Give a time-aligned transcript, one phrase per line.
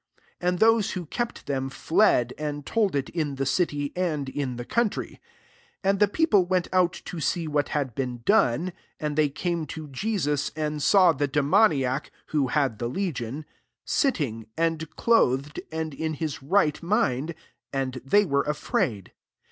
[0.39, 4.55] 14 And those who kept them fled, and told it ii| the city, and in
[4.55, 5.21] the country.
[5.83, 8.71] And the fieople went out to s^ what had been done.
[8.71, 13.11] 15 And they came to Jesus; and saw the demoniac, [who h^d the le i
[13.11, 13.45] gioni\
[13.85, 17.33] sitting, [and] clothed, and in his right minds
[17.71, 19.11] 9J^ they were afraid.